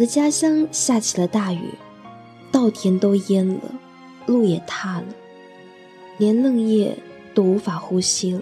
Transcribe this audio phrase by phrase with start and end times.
[0.00, 1.74] 我的家乡下起了大雨，
[2.50, 3.60] 稻田都淹了，
[4.24, 5.06] 路也塌了，
[6.16, 6.96] 连嫩叶
[7.34, 8.40] 都无法呼吸了。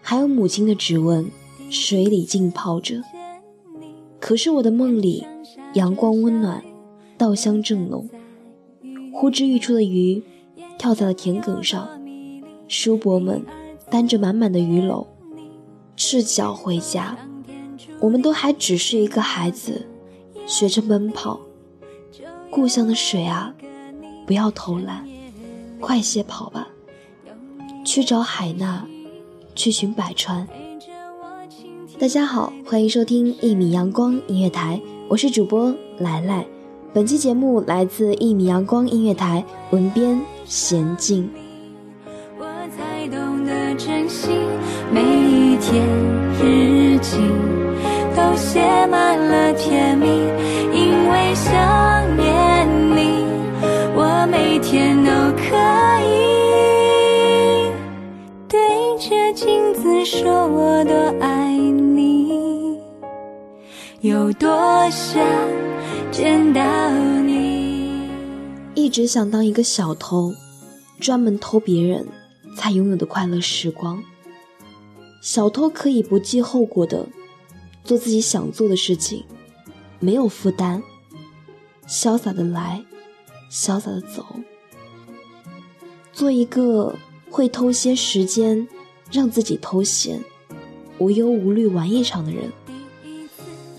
[0.00, 1.28] 还有母亲的指纹，
[1.68, 3.02] 水里浸泡着。
[4.20, 5.26] 可是我的梦里，
[5.72, 6.62] 阳光温暖，
[7.18, 8.08] 稻香正浓。
[9.12, 10.22] 呼之欲出的鱼，
[10.78, 11.88] 跳在了田埂上。
[12.68, 13.44] 叔伯们
[13.90, 15.08] 担着满满的鱼篓，
[15.96, 17.18] 赤脚回家。
[17.98, 19.88] 我们都还只是一个孩子。
[20.46, 21.40] 学着奔跑，
[22.50, 23.52] 故乡的水啊，
[24.26, 25.06] 不要偷懒，
[25.80, 26.68] 快些跑吧，
[27.84, 28.86] 去找海娜，
[29.54, 30.46] 去寻百川。
[31.98, 34.78] 大家好，欢迎收听一米阳光音乐台，
[35.08, 36.44] 我是主播来来。
[36.92, 41.28] 本期节目来自一米阳光音乐台，文编娴静。
[42.38, 42.44] 我
[42.76, 44.28] 才懂得珍惜
[44.92, 45.86] 每一天
[46.38, 47.18] 日记。
[48.16, 50.06] 都写满了甜蜜，
[54.26, 55.44] 每天都可
[56.02, 56.14] 以
[58.48, 58.58] 对
[58.98, 62.78] 着镜子说我多爱你，
[64.00, 65.22] 有多想
[66.10, 66.90] 见到
[67.22, 68.08] 你。
[68.74, 70.32] 一直想当一个小偷，
[71.00, 72.06] 专门偷别人
[72.56, 74.02] 才拥有的快乐时光。
[75.20, 77.06] 小偷可以不计后果的。
[77.84, 79.22] 做自己想做的事情，
[80.00, 80.82] 没有负担，
[81.86, 82.82] 潇洒的来，
[83.54, 84.26] 潇洒的走。
[86.12, 86.96] 做一个
[87.30, 88.66] 会偷些时间，
[89.12, 90.20] 让自己偷闲，
[90.98, 92.50] 无忧无虑玩一场的人。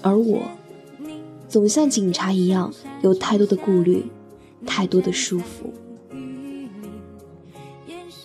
[0.01, 0.41] 而我，
[1.49, 4.05] 总像警察一样，有太多的顾虑，
[4.65, 5.69] 太多的束缚。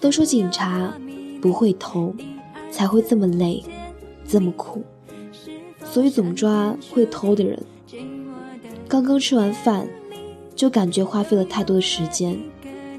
[0.01, 0.97] 都说警察
[1.43, 2.15] 不会偷，
[2.71, 3.65] 才会这么累，
[4.25, 4.85] 这么苦。
[5.85, 7.61] 所以总抓会偷的人。
[8.89, 9.89] 刚刚吃完饭，
[10.61, 12.39] 就感觉花费了太多的时间，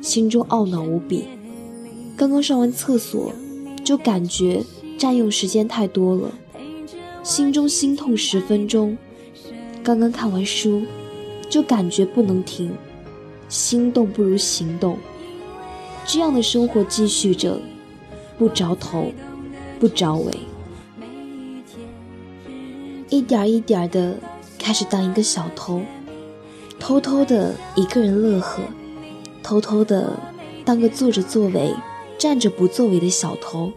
[0.02, 1.26] 心中懊恼无比。
[2.18, 3.32] 刚刚上完厕所，
[3.84, 4.64] 就感觉
[4.98, 6.32] 占用时间太多了，
[7.22, 8.98] 心中心痛十分钟。
[9.84, 10.82] 刚刚看完书，
[11.52, 12.72] 就感觉不能停，
[13.48, 14.98] 心动不如行动。
[16.08, 17.60] 这样的生活继续着，
[18.40, 19.12] 不着头，
[19.80, 20.34] 不着尾。
[23.10, 24.18] 一点一点的
[24.58, 25.84] 开始当一个小偷，
[26.82, 28.64] 偷偷的一个人乐呵，
[29.44, 30.20] 偷偷的
[30.66, 31.72] 当个坐着作为、
[32.18, 33.72] 站着不作为的小偷，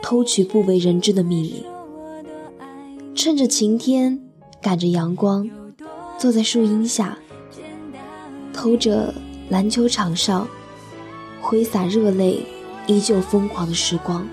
[0.00, 1.66] 偷取不为人知的秘密。
[3.16, 4.22] 趁着晴天，
[4.62, 5.50] 赶着阳光，
[6.16, 7.18] 坐在树荫下，
[8.52, 9.12] 偷着
[9.48, 10.46] 篮球场上
[11.40, 12.46] 挥洒热泪
[12.86, 14.24] 依旧疯狂的时光。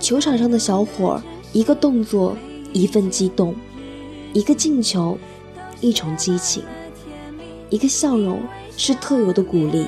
[0.00, 1.22] 球场上的小伙儿，
[1.52, 2.34] 一个动作。
[2.72, 3.54] 一份激动，
[4.32, 5.18] 一个进球，
[5.82, 6.62] 一种激情，
[7.68, 8.40] 一个笑容
[8.78, 9.84] 是特有的鼓励。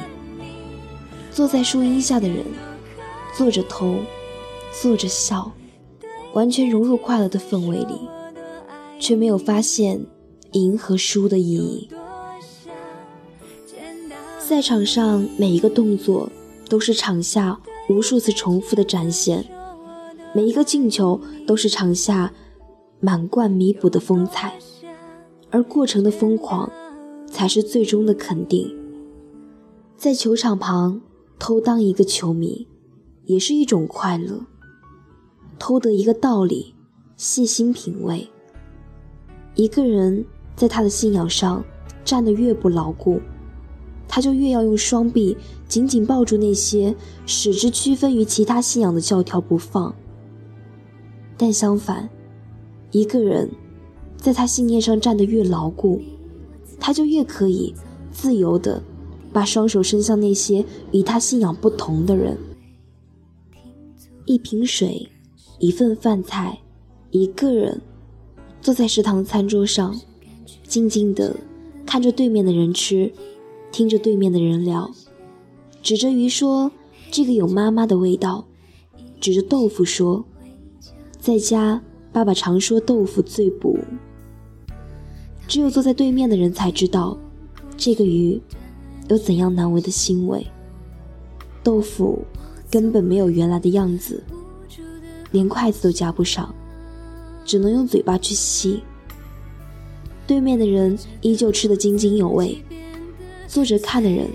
[1.30, 2.44] 坐在树荫下的人，
[3.34, 3.96] 坐着偷，
[4.82, 5.50] 坐着笑，
[6.34, 8.06] 完全融入快乐的氛围里，
[9.00, 10.04] 却没有发现
[10.52, 11.88] 赢和输的意义。
[14.38, 16.28] 赛场上每一个动作
[16.68, 17.58] 都是场下
[17.88, 19.44] 无数次重复的展现，
[20.34, 22.30] 每一个进球都是场下。
[23.00, 24.54] 满贯弥补的风采，
[25.54, 26.68] 而过程的疯狂，
[27.30, 28.76] 才是最终的肯定。
[29.96, 31.00] 在球场旁
[31.38, 32.66] 偷当一个球迷，
[33.26, 34.46] 也是一种快乐。
[35.56, 36.74] 偷得一个道理，
[37.16, 38.28] 细心品味。
[39.54, 41.64] 一个人在他的信仰上
[42.04, 43.20] 站得越不牢固，
[44.08, 45.36] 他就越要用双臂
[45.68, 46.92] 紧紧抱住那些
[47.26, 49.94] 使之区分于其他信仰的教条不放。
[51.38, 52.10] 但相反，
[52.90, 53.48] 一个人
[54.24, 56.00] 在他信念上站得越牢固，
[56.80, 57.74] 他就越可以
[58.10, 58.82] 自由地
[59.34, 62.38] 把双手伸向那些与他信仰不同的人。
[64.24, 65.10] 一瓶水，
[65.58, 66.58] 一份饭菜，
[67.10, 67.82] 一个人
[68.62, 69.94] 坐在食堂餐桌上，
[70.66, 71.36] 静静地
[71.84, 73.12] 看着对面的人吃，
[73.70, 74.90] 听着对面的人聊，
[75.82, 76.72] 指着鱼说
[77.12, 78.46] ：“这个有妈妈的味道。”
[79.20, 80.24] 指着豆腐说。
[81.18, 83.78] 在家，爸爸常说豆腐最补。
[85.46, 87.16] 只有坐在对面的人才知道，
[87.76, 88.40] 这个鱼
[89.08, 90.46] 有怎样难为的腥味。
[91.62, 92.24] 豆腐
[92.70, 94.22] 根本没有原来的样子，
[95.30, 96.54] 连筷子都夹不上，
[97.44, 98.82] 只能用嘴巴去吸。
[100.26, 102.56] 对面的人依旧吃得津津有味，
[103.46, 104.26] 坐着看的人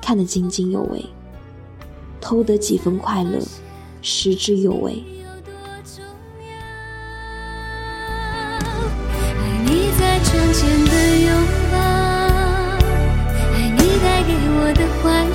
[0.00, 1.04] 看得津津有味，
[2.20, 3.38] 偷得几分快乐，
[4.00, 5.02] 食之有味。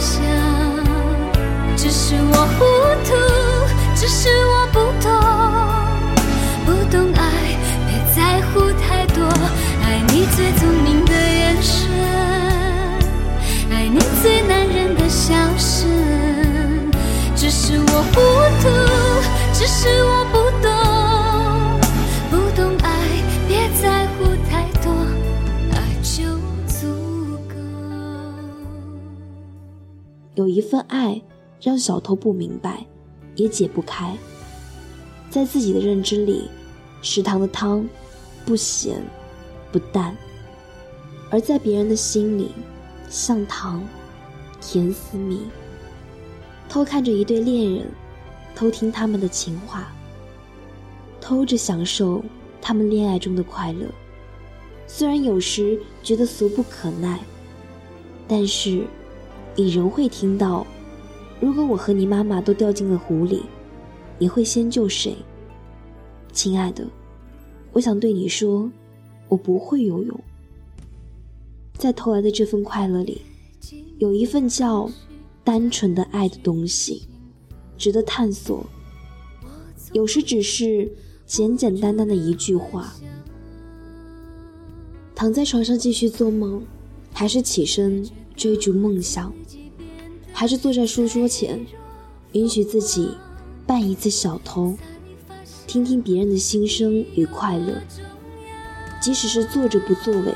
[0.04, 0.22] 想。
[1.78, 2.60] 只是我糊
[3.08, 3.10] 涂，
[3.96, 5.08] 只是我不懂，
[6.66, 7.22] 不懂爱，
[7.88, 8.18] 别在
[8.48, 8.52] 乎
[8.82, 9.24] 太多。
[9.82, 11.90] 爱你最聪明的眼神，
[13.72, 15.90] 爱你最男人的笑声。
[17.36, 18.20] 只是我糊
[18.62, 18.64] 涂，
[19.54, 20.36] 只是我不
[30.36, 31.22] 有一份爱，
[31.62, 32.86] 让小偷不明白，
[33.36, 34.18] 也解不开。
[35.30, 36.50] 在自己的认知里，
[37.04, 37.88] 食堂的汤
[38.44, 39.04] 不咸
[39.72, 40.16] 不淡；
[41.30, 42.50] 而在别人的心里，
[43.10, 43.84] 像糖，
[44.60, 45.42] 甜似蜜。
[46.68, 47.92] 偷看着一对恋人，
[48.56, 49.94] 偷听他们的情话，
[51.22, 52.24] 偷着享受
[52.60, 53.86] 他们恋爱中的快乐。
[54.88, 57.20] 虽然有时觉得俗不可耐，
[58.28, 58.88] 但是。
[59.56, 60.66] 你仍会听到，
[61.40, 63.44] 如果我和你妈妈都掉进了湖里，
[64.18, 65.16] 你会先救谁？
[66.32, 66.88] 亲爱的，
[67.72, 68.72] 我想对你说，
[69.28, 70.20] 我不会游泳。
[71.78, 73.22] 在偷来的这份快乐里，
[74.00, 74.90] 有一份叫
[75.44, 77.04] 单纯的爱的东西，
[77.78, 78.66] 值得探索。
[79.92, 80.92] 有时只是
[81.28, 82.96] 简简单单的一句话。
[85.14, 86.64] 躺在床上继续做梦，
[87.14, 88.04] 还是起身？
[88.36, 89.34] 追逐梦想，
[90.32, 91.66] 还是坐在书桌前，
[92.34, 93.16] 允许自己
[93.66, 94.76] 扮一次小偷，
[95.68, 97.82] 听听别人的心声与快乐。
[99.02, 100.34] 即使是坐着不作为，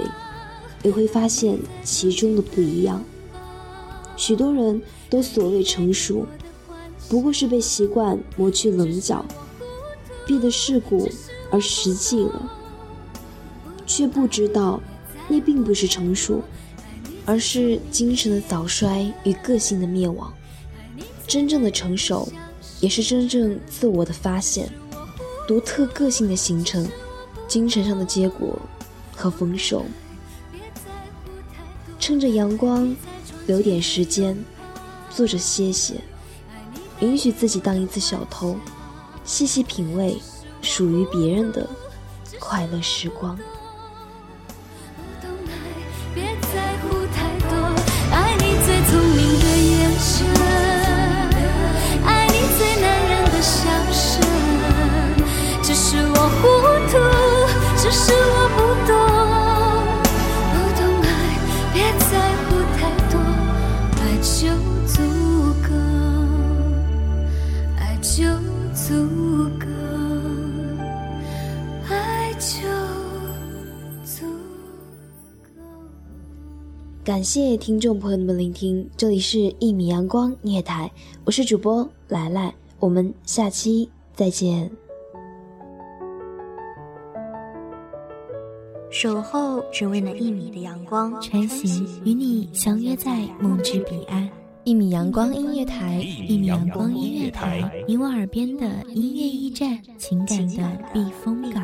[0.84, 3.04] 也会发现其中的不一样。
[4.16, 6.26] 许多人都所谓成熟，
[7.10, 9.26] 不过是被习惯磨去棱角，
[10.26, 11.10] 变得世故
[11.50, 12.52] 而实际了，
[13.86, 14.82] 却不知道
[15.30, 16.42] 那并不是成熟。
[17.28, 20.34] 而是精神的早衰与个性的灭亡。
[21.28, 22.32] 真正的成熟，
[22.80, 24.72] 也是真正自我的发现，
[25.46, 26.90] 独特个性的形成，
[27.46, 28.58] 精神上的结果
[29.14, 29.86] 和丰收。
[32.00, 32.96] 趁着阳光，
[33.46, 34.42] 留点时间，
[35.14, 35.96] 坐着歇歇，
[37.02, 38.56] 允许自己当一次小偷，
[39.26, 40.18] 细细品味
[40.62, 41.68] 属于别人的
[42.40, 43.38] 快乐时光。
[77.08, 80.92] 感谢听众朋友们聆听，这里是《一米阳光音乐台》，
[81.24, 84.70] 我是主播来来，我们下期再见。
[88.90, 94.30] 守候只为那一米的阳光，穿行与你相约在梦之彼岸。
[94.66, 101.64] 一米阳光音乐台，一米阳光音乐台，你我耳边的音乐驿站，情感的避风港。